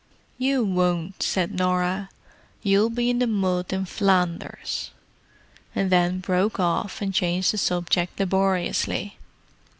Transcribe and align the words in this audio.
"You 0.39 0.65
won't," 0.65 1.21
said 1.21 1.51
Norah. 1.53 2.09
"You'll 2.63 2.89
be 2.89 3.11
in 3.11 3.19
the 3.19 3.27
mud 3.27 3.71
in 3.71 3.85
Flanders——" 3.85 4.89
and 5.75 5.91
then 5.91 6.17
broke 6.21 6.59
off, 6.59 7.03
and 7.03 7.13
changed 7.13 7.53
the 7.53 7.59
subject 7.59 8.19
laboriously. 8.19 9.19